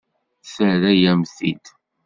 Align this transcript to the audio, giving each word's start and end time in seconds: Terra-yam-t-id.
Terra-yam-t-id. 0.53 1.65